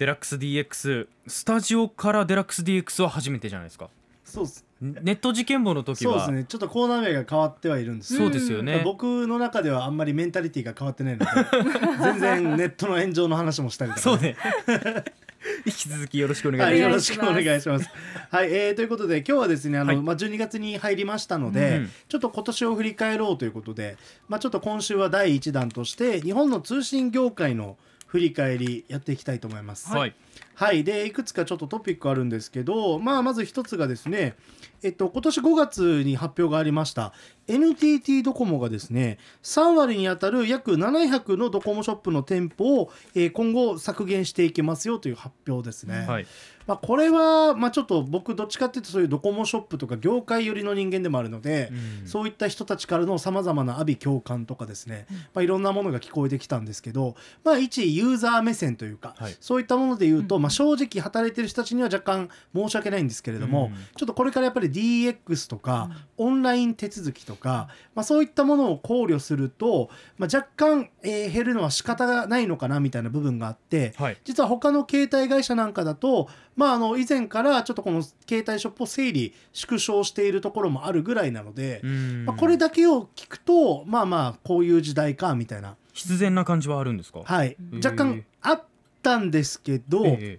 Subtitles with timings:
[0.00, 3.90] デラックス DX スタジオからデラックス DX は初めてじゃないですか？
[4.24, 4.64] そうです。
[4.80, 6.12] ネット事件簿の時は。
[6.12, 6.46] そうですね。
[6.48, 8.16] ちょっとコーナー名が変わってはいるんです。
[8.16, 11.30] そうですよね、僕の中ではあんまりメンタリティが変わってないので
[12.02, 14.36] 全然ネットの炎上の話もしたりとか、そうね。
[15.66, 17.90] 引き続きよろしくお願はいい、しまよろしくお願いします。
[18.30, 20.02] はい、えー、ということで今日はですねあの、はい。
[20.02, 23.98] まあ12月に入りましたので、うんちょっと今年を振り返ろうということで、
[24.28, 27.76] まあちょっと今週は第1弾として日本の通信業界の
[28.10, 29.88] 振り返りやっていきたいと思います。
[29.90, 30.14] はい
[30.60, 34.34] はい、でいくつかちょっとトピックあるんですけど、まあ、まず一つがですね、
[34.82, 37.14] えっと、今年5月に発表がありました
[37.48, 46.04] NTT ドコモがですね3割にあたる約700のドコモショップの店舗を、えー今後削減していきますよという発表ですね。
[46.06, 46.26] はい。
[46.66, 51.70] まあ、これは、まあ、ちょっと僕どっちかっていうとそういうドコモショップとか業界寄りの人間でもあるので、
[52.02, 52.06] うん。
[52.06, 59.36] そういった人たちからのさまざまな阿鼻共感とかですね、まあ、いろんなものが聞こえてきたんですけど、まあ、一ユーザー目線というか、はい。
[59.40, 74.16] そういったもので言うと、まあ、正直働いてる人たちには若干申し訳ないんですけれども、うんちょっとこれからやっぱり DX とか、オンライン手続きとか、まあ、そういったものを考慮すると、まあ、若干、えー減るのは仕方がないのかなみたいな部分があって、はい。
[74.24, 82.24] 実は他の携帯会社なんかだと、まあ、あの以前からちょっとこの携帯ショップを整理縮小しているところもあるぐらいなので、うん。
[82.26, 87.20] まあ、これだけを聞くとまあまあこういう時代かみたいな、必然な感じはあるんですか？
[87.24, 88.62] はい、うん若干あ
[89.00, 90.38] ったんですけど、え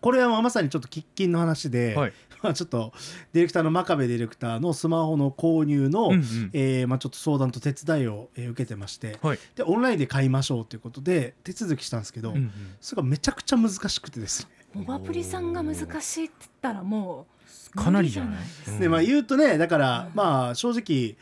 [0.00, 2.12] これはまさにちょっと喫緊の話で、えはい。
[2.42, 2.94] まあ、ちょっと
[3.34, 6.50] ディレクターの真壁ディレクターのスマホの購入の、うんうん。
[6.54, 9.38] えーまあ、ちょっと相談と手伝いを、えー受けてましてはい。
[9.56, 12.50] でオンラインで買いましょうということで手続きしたんですけど、うんうん。
[12.80, 14.50] それがめちゃくちゃ難しくてですね。
[14.72, 17.26] モバプリさんが難しいって言ったらも
[17.74, 18.38] うかなりじゃない？
[18.38, 18.80] ですうん。
[18.80, 21.16] でまあ言うとねだからまあ正直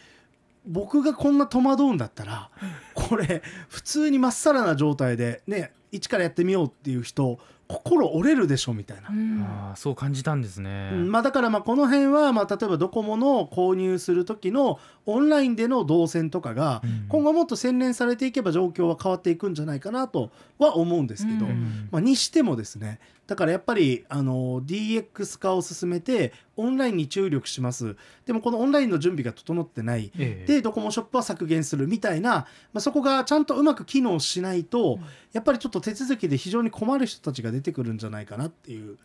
[0.66, 2.50] 僕がこんな戸惑うんだったら
[2.94, 9.10] これ普通にまっさらな状態でね一からやってみようっていう人心折れるでしょみたいな。
[9.10, 9.12] う。
[9.12, 9.42] ん。
[9.42, 11.12] ああそう感じたんですね、うん。
[11.12, 17.06] まあ、だからまあこの辺はまあ例えばドコモの購入する時のオンラインでの動線とかがうん。
[17.08, 21.88] 今後もっと洗練されていけば状況は変わっていくんじゃないかなとは思うんですけど、うん。
[21.90, 27.94] まあ、にしてもですねだからやっぱりあの DX 化を進めてオンラインに注力します。
[28.24, 30.10] でもこのオンラインの準備が整ってない。
[30.18, 30.52] ええ。
[30.54, 32.30] でドコモショップは削減するみたいな、
[32.72, 35.04] まあ、そこがちゃんとうまく機能しないと、うん。
[35.32, 38.96] やっぱりちょっと手続きで非常に困る人たちが出てくるんじゃないかなっていう、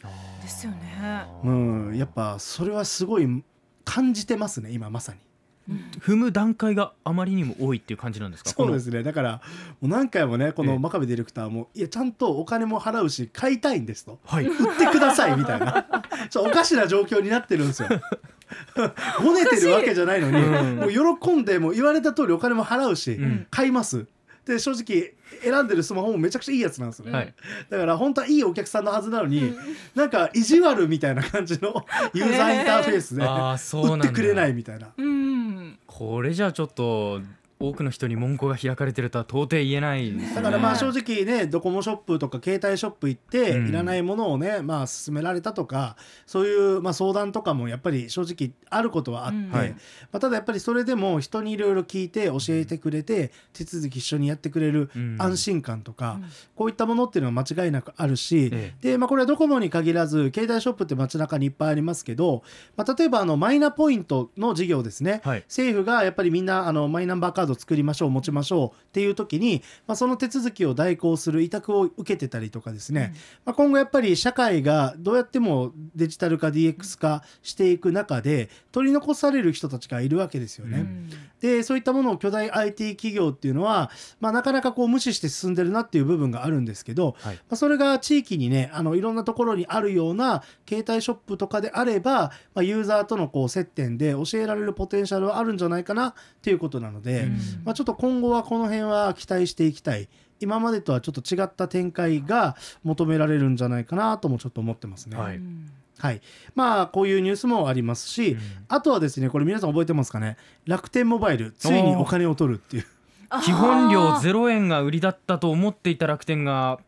[0.41, 1.25] ですよね。
[1.43, 1.51] う
[1.91, 3.43] ん、やっぱそれはすごい
[3.83, 5.19] 感じてますね今まさに。
[6.01, 8.49] 踏む段階があまりにも多いっていう感じなんですか？
[8.49, 9.01] そうですね。
[9.03, 9.41] だから
[9.79, 10.69] もう何回もねこええ。
[10.73, 14.19] の真壁ディレクターもいやちゃんとお金も払うし買いたいんですと。
[14.25, 15.85] はい売ってくださいみたいな。
[16.45, 17.89] おかしな状況になってるんですよ。
[19.23, 20.75] ごねてるわけじゃないのに、うん。
[20.77, 23.47] もう喜んでもう言われた通りお金も払うし、うん。
[23.49, 24.05] 買います
[24.45, 27.11] で正直選んでるスマホもめちゃくちゃいいやつなんですよ、ね。
[27.11, 27.33] はい。
[27.69, 29.53] だから本当はいいお客さんのはずなのに、
[29.95, 34.89] なんか意地悪みたいな感じの ユーザーインターフェースで、ああそうなんだ売ってくれないみたいな。
[34.97, 35.79] うん。
[35.87, 37.21] これじゃあちょっと
[37.59, 40.35] 多くの人に門戸が開かれてるとは到底言えないですね。
[40.35, 43.67] だからまあ正直ねドコモショップとか携帯ショップ行ってうん。
[43.69, 49.51] いらないものをねまあ勧められたとかそういうまあ相談とかもやっぱり正直あることはあってうん。
[49.51, 49.69] はい。
[49.71, 49.77] ま
[50.13, 55.15] あただやっぱりそれでも人にいろいろ聞いて教えてくれて手続き一緒にやってくれるうん。
[55.19, 56.29] 安心感とかうん。
[56.55, 62.43] こういったものっていうのは間違いなくあるしえでまあこれはドコモに限らず携帯ショップって街中にいっぱいありますけど
[62.75, 65.21] まあ例えばあのマイナポイントの事業ですね。
[65.23, 65.43] はい。
[65.43, 73.13] 政府がやっぱりみんなあのマイナンバーカード作りましょう持ちましょうっていう時に、まあ、その手続きを代行する委託を受けてたりとかですね、
[73.45, 80.79] まあ、今後やっぱり社会がどうやってもデジタル化 DX 化していく中で取り残される人たちがいるわけですよね。
[80.79, 81.09] うん
[81.43, 87.35] でそういったものを巨大 IT 企業っていうのは、まあ、なかなかこう無視して進んでるなっていう部分があるんですけど、はい。
[87.35, 97.37] まあ、それが地域にねあのいろんなところにあるような携帯ショップとかであれば、まあ、ユーザーとのこう接点で教えられるポテンシャルはあるんじゃないかなっていうことなので、うん。
[97.65, 100.07] まあ、ちょっと今後はこの辺は期待していきたい。
[100.39, 105.17] 今までとはちょっと違った展開が求められるんじゃないかなともちょっと思ってますね。
[105.17, 105.35] はい。
[105.35, 105.69] うん
[106.03, 106.21] はい、
[106.53, 108.39] まあこういうニュースもありますし、うん。
[108.67, 110.35] あとはですねこれ皆さん覚えてますかね？
[110.65, 112.85] 楽天モバイルついにお金を取るっていう。
[113.43, 116.79] 基本料あー0円が売りだったと思っていた楽天が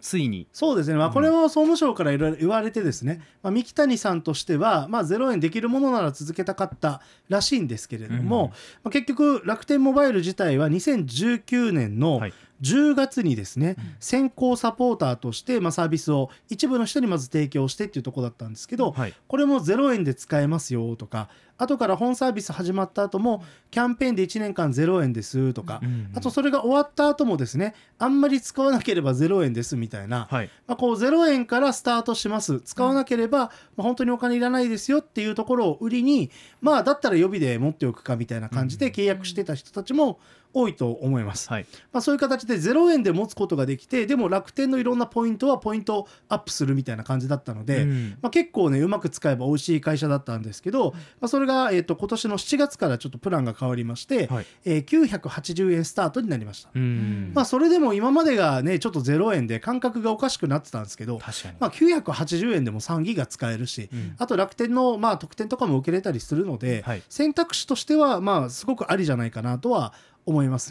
[0.00, 0.46] ついに。
[0.52, 8.50] そうですね、まあ、これも総務省からいろいろ言われてですね、まあ、三木谷さんとしては、まあ、0円できるものなら続けたかったらしいんですけれども、うん。
[8.50, 8.54] ま
[8.86, 12.34] あ、結局楽天モバイル自体は2019年のはい
[12.64, 19.14] 10月にですね、先行サポーターとして、まあ、サービスを一部の人にまず提供してっていうところだったんですけど、はい。
[19.28, 30.50] これも0円で使えますよとか後から本サービス始まった後もキャンペーンで1年間0円ですとか、うんあとそれが終わった後もですねあんまり使わなければ0円ですみたいな、はい。
[30.66, 32.60] まあ、こう0円からスタートします。
[32.60, 40.18] 使わなければ、まあ、本当にお金いらないですよっていうところを売りにまあだったら予備で持っておくかみたいな感じで契約してた人たちも
[40.54, 41.50] 多いと思います。
[41.50, 41.66] はい。
[41.92, 48.10] まあ、そういう形で0円で持つことができてでも楽天のいろんなポイントはポイントアップするみたいな感じだったので、うん。
[48.22, 54.46] まあ、結構ねうまく使えば美味しい会社だったんですけど、まあ、それが、えー、と今年の7月からちょっとプランが変わりまして、はい。
[54.64, 56.70] えー980円スタートになりました。
[56.74, 57.32] うん。
[57.34, 64.14] まあ、それでも今までがねちょっと0円で感覚がおかしくなってたんですけど、確かに、まあ、980円でも3ギガ使えるし、うん。
[64.18, 67.02] あと楽天のまあ特典とかも受けれたりするので、はい。
[67.08, 70.13] 選択肢としてはまあすごくありじゃないかなとは思います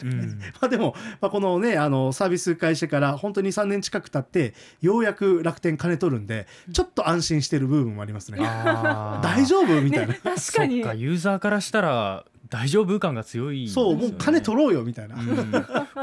[0.03, 0.11] ね。
[0.11, 8.39] うん まあでも、まあ、このねあのサービス開始から本当に3年近く経ってようやく楽天金取るんでちょっと安心してる部分もありますね。
[9.21, 10.13] 大丈夫みたいな。
[10.13, 15.15] ね確かにそっかユーザーからしたら大丈夫感が強いねそうもう金取ろうよみたいな。
[15.15, 15.51] うん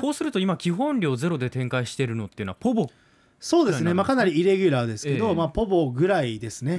[0.01, 2.91] こうすると今基本料ゼロで展開してるのっていうのはポボ、
[3.41, 5.35] そうですね、まあ、かなりイレギュラーですけど、ええ。
[5.35, 6.79] まあ、ポボぐらいですね。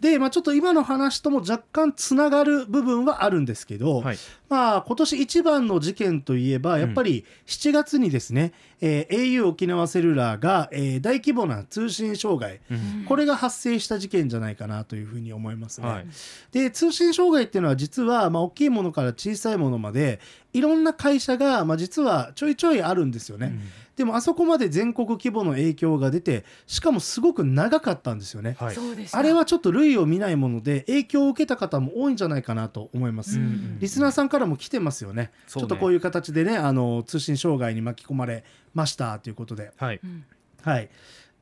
[0.00, 4.18] で、まあ、ちょっと今の話とも若干つながる部分はあるんですけど、はい。
[4.48, 13.04] まあ今年一番の事件といえばやっぱり7月にですね、えー au 沖縄セルラーが、えー大規模な通信障害うん。
[13.04, 15.88] これが発生した事件じゃないかなというふうに思いますね。
[15.88, 16.06] はい。
[16.52, 20.20] で通信障害っていうのは実は、まあ、大きいものから小さいものまで
[20.52, 23.58] いろんな会社が、まあ、実はちょいちょいあるんですよね。
[24.00, 28.56] でもあそこまで全国規模の影響が出てしかもすごく長かったんですよね。
[28.58, 28.76] はい
[29.12, 33.38] あれはちょっと類を見ないもので影響を受けた方も多いんじゃないかなと思います。
[33.38, 35.24] うんリスナーさんからも来てますよね。
[35.24, 38.42] ねちょっとこういう形でねあの通信障害に巻き込まれ
[38.72, 39.70] ましたということで。
[39.76, 40.24] はいうん
[40.62, 40.88] はい。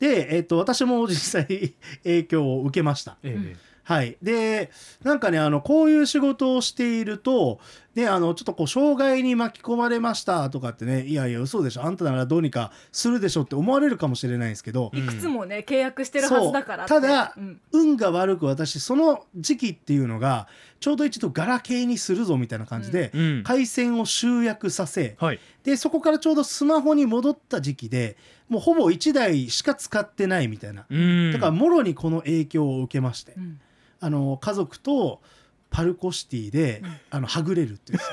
[0.01, 3.19] で、えっと私も実際 影響を受けました。
[3.23, 4.71] ええはい、で
[5.03, 7.59] なんかねあのこういう仕事をしていると
[7.99, 11.83] であのちょっとこう障害に巻き込まれましたとかってねいやいや嘘でしょ。
[11.83, 17.61] あんたならどうにかするでしょって思われるかもしれないんですけど、いくつもね契約してるはずだからただうん。
[17.73, 20.47] 運が悪く私その時期っていうのが
[20.79, 23.43] ちょうど一度ガラケーにするぞみたいな感じで、うん。
[23.43, 25.41] 回線を集約させはい。
[25.65, 28.17] でそこからちょうどスマホに戻った時期で
[28.49, 30.87] もうほぼ1台しか使ってないみたいな。
[30.89, 31.33] うん。
[31.33, 33.33] だからもろにこの影響を受けまして。
[33.37, 33.61] うん。
[33.99, 35.21] あの家族と
[35.71, 37.99] パルコシティで、あのはぐれるっていう。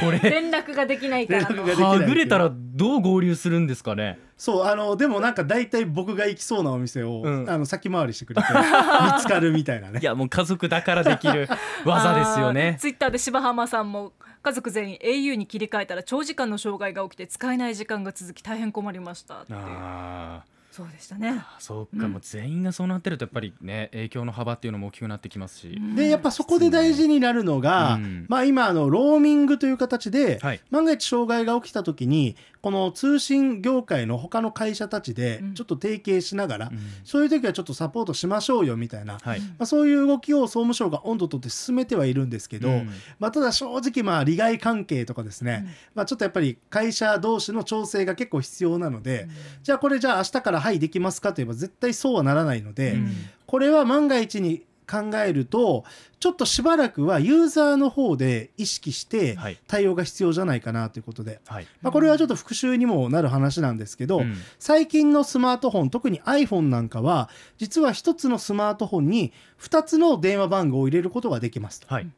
[0.00, 1.48] これ連絡ができないからの。
[1.48, 4.18] 連絡ができないはぐれたらどう合流するんですかね？
[4.38, 7.50] そうあのでもなんか大体僕が行きそうなお店を、うん。
[7.50, 10.00] あの先回りしてくれて 見つかるみたいなね。
[10.00, 11.48] いやもう家族だからできる
[11.84, 12.76] 技ですよね。
[12.80, 14.12] ツイッターで柴浜さんも
[14.42, 20.42] 家族全員 au に切り替えたら長時間の障害が起きて使えない時間が続き大変困りましたってあ
[20.72, 21.28] そうでしたね。
[21.36, 28.24] あそうか、もう全員がそうなってるとやっぱりね影響の幅っていうのも大きくなってきますし、でやっぱそこで大事になるのが、うん。
[28.26, 30.60] まあ今あのローミングという形で、はい。
[30.70, 35.54] 万が一障害が起きた時にこの通信業界の他の会社たちでうん。
[35.54, 36.78] ちょっと提携しながら、うん。
[37.04, 42.90] そういう時はちょっとサポートしましょうよみたいな、はい、まあ、そういう動きを総務省が温度とって進めてはいるんですけど、うん。
[43.18, 45.70] まあ、ただ正直まあ利害関係とかですね、うん。
[45.96, 49.28] まあ、ちょっとやっぱり会社同士の調整が結構必要なので、
[49.64, 53.12] じゃあこれじゃあ明日からはいできますかといえば絶対そうはならないので、うん。
[53.46, 55.84] これは万が一に考えると
[56.20, 59.58] ちょっとしばらくはユーザーの方で意識してはい。
[59.66, 61.66] 対応が必要じゃないかなということで、はい。
[61.80, 64.36] まあ、これはちょっと復習にもなる話なんですけど、うん。
[64.58, 71.92] 最近のスマートフォン特に iPhone なんかは実は1つのスマートフォンに2つの電話番号を入れることができますと。
[71.92, 72.10] はい、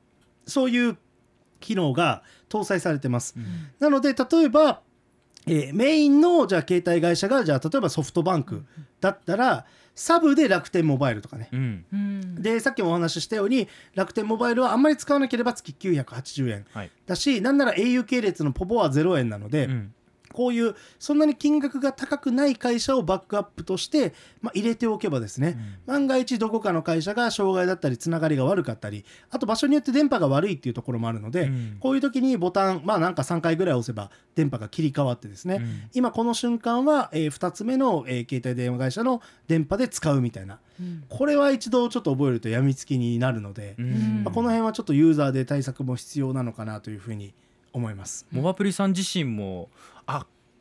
[0.47, 0.97] そういう
[1.61, 3.45] 機能が搭載されてます、うん。
[3.79, 4.83] なので例えば、
[5.47, 8.65] えーメインのじゃあ携帯会社がじゃあ例えばソフトバンク
[9.01, 11.49] だったらサブで楽天モバイルとかね。
[11.53, 11.85] うん。
[11.93, 12.04] うん
[12.45, 16.91] でさっきもお話ししたように楽天モバイルはあんまり使わなければ月980円はい。
[17.07, 19.95] だしなんなら au 系列のポポは0円なので、うん
[20.35, 24.13] こういうそんなに金額が高くない会社をバックアップとして、
[24.43, 31.77] まあ、入れておけばですね、万が一どこかの会社が障害だったりつながりが悪かったりあと場所によって電波が悪いっていうところもあるので、うん。
[31.81, 35.83] こういう時にボタンまあなんか3回ぐらい押せば電波が切り替わってですね、うん。
[35.95, 40.59] 今この瞬間は、え2つ目の、えー携帯電話会社の電波で使うみたいな。
[40.81, 41.05] うん。
[41.09, 44.23] これは一度ちょっと覚えるとやみつきになるので、うん。
[44.25, 47.35] まあ、この辺はちょっとユーザーで対策も必要なのかなというふうに
[47.73, 48.27] 思います。
[48.31, 49.94] モバプリさん自身もあ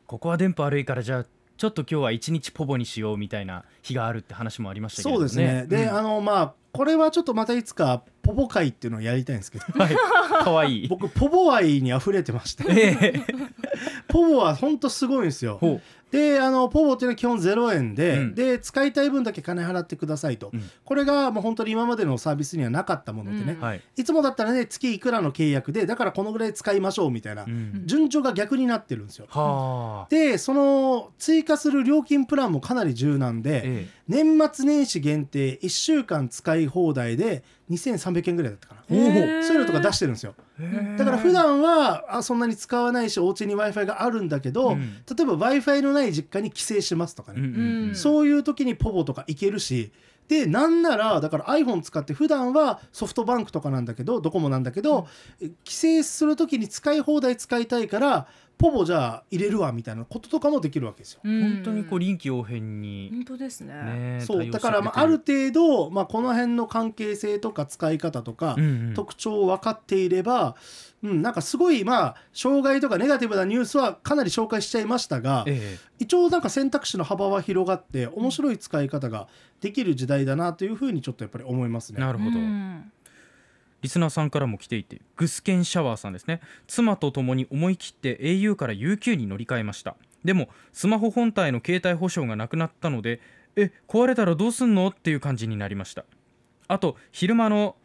[0.06, 5.66] ここは電波悪いからじゃあちょっと今日は一日ポボにしようみたいな日があるって話もありましたけれどそうですね。
[5.68, 5.96] で、うん。
[5.96, 9.96] あのまあこれはちょっとまたいつかポポ会っていうのをやりたいんですけど、 はい。
[10.42, 13.22] 可愛い僕ポポ愛に溢れてまして、ええ。
[14.08, 15.58] ポボは本当すごいんですよ。
[15.60, 15.80] ほ
[16.14, 18.34] であのポボっていうのは基本0円で、うん。
[18.34, 20.70] で使いたい分だけ金払ってくださいと、うん。
[20.84, 23.60] これがもう本当に今までのサービスにはなかったものでね、うん。
[23.60, 27.82] はい、いつもだったらね月いくらの契約でだからこのぐらい使いましょうみたいな、うん。
[27.86, 29.26] 順序が逆になってるんですよ。
[29.28, 38.82] はあ、でその追加する料金プランもかなり柔軟で、え年末年始限定1週間使い放題で2300円ぐらいだったかな。
[38.88, 40.34] そういうのとか出してるんですよ。
[40.60, 40.96] え。
[40.98, 44.80] だから普段はあそんなに使わないしお家に w i f i があるんだけど、うん。
[44.80, 47.94] 例えば w i f i のない実家に帰省しますとかね、うんうんうん。
[47.94, 49.92] そういう時にポボとか行けるし。
[50.28, 55.06] でなんならだから iPhone 使って普段はソフトバンクとかなんだけどドコモなんだけど、
[55.38, 61.20] え帰省する時に使い放題使いたいからポボじゃあ入れるわみたいなこととかもできるわけですよ。
[61.24, 63.74] 本当にこう臨機応変に、本当ですね。
[63.74, 68.94] ね、そうだからまあある程度、まあ、この辺の関係性とか使い方とか、うんうん。
[68.94, 70.56] 特徴を分かっていれば、
[71.02, 79.28] うん、なんかすごいまあ障害とかネガティブなニュースはかなり紹介しちゃいましたが、え一応なんか選択肢の幅は広がって面白い使い方が
[79.60, 81.96] できる時代だなというふうにちょっとやっぱり思いますね。
[81.98, 82.92] えなるほど、うん
[83.84, 86.40] リスナーさんからも来ていてグスケンシャワーさんですね。
[86.66, 89.94] 妻と共に思い切って au から UQ に乗り換えました。
[90.24, 93.20] でもスマホ本体の携帯保証がなくなったので
[93.56, 96.06] え壊れたらどうすんのっていう感じになりました。
[96.66, 97.76] あと昼間の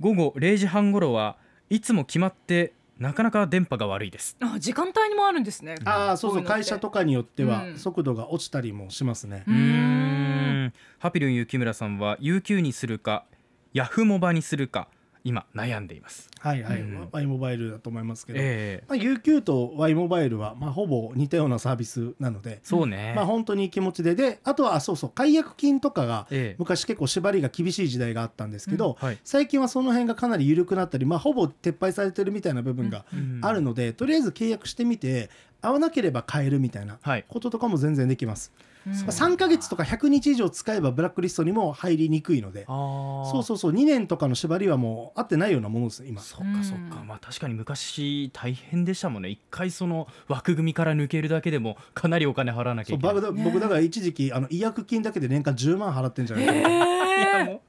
[0.00, 1.38] 午後0時半頃は
[1.70, 4.36] いつも決まってなかなか電波が悪いです。
[4.40, 5.76] あ時間帯にもあるんですね。
[5.86, 7.78] ああそうそう会社とかによってはうん。
[7.78, 9.44] 速度が落ちたりもしますね。
[9.46, 10.64] うーん。
[10.66, 10.72] ん。
[10.98, 13.24] ハピルン雪村さんは UQ にするか
[13.72, 14.88] ヤフモバにするか
[15.24, 16.30] 今悩んでいます。
[16.40, 17.08] はいはい、うん。
[17.12, 18.84] Y モバイルだと思いますけど、ええ。
[18.88, 26.56] まあ、UQ と Y モバイルはまあほぼ似たようなサービスなので、そうね、まあ本当に気持ちでであとはあそうそう解約金とかがええ。
[26.58, 29.18] 昔結構縛りが厳しい時代があったんですけど、はい。
[29.24, 33.40] 最近はその辺がかなり緩くなったり、まあ、ほぼ撤廃されてるみたいな部分がうん。
[33.42, 37.24] あるので、とりあえず契約してみて合わなければ変えるみたいなはい。
[37.28, 42.64] こととかも全然できます、うんまあ3ヶ月とか100日以上使えばブラックリストにも入りにくいので。
[42.66, 46.20] そうそうそう2年とかの縛りはもう合ってないようなものです今。
[46.20, 47.06] そっかそっか、うん。
[47.06, 49.28] まあ確かに昔大変でしたもんね。
[49.28, 53.14] 一回その枠組みから抜けるだけでもかなりお金払わなきゃそいうけない。
[53.14, 56.52] 僕だ僕だから一時期あの違約金だけで年間10万払ってんじゃないか。
[56.52, 57.62] ないやも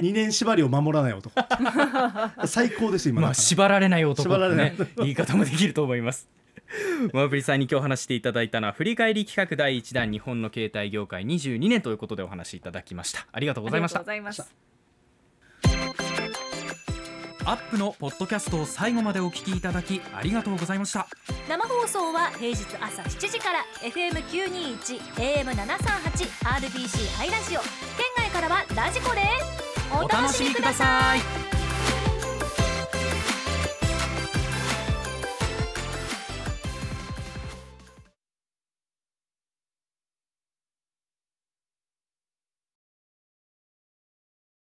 [0.00, 1.34] 2 年縛りを守らない男。
[2.46, 3.20] 最高です今。
[3.20, 6.28] うまあ縛られない男って縛られないね言い方もできると思います
[7.12, 13.26] マブリさんに今日話していただいたのは振り返り企画第1弾日本の携帯業界22年ということでお話しいただきました。
[13.32, 14.00] ありがとうございました。
[17.44, 21.08] アップのポッドキャストを最後までお聞きいただきありがとうございました。
[21.48, 27.60] 生放送は平日朝7時から FM921 AM738 RBC ハイラジオ。
[27.60, 31.57] 県外からはラジコですお楽しみください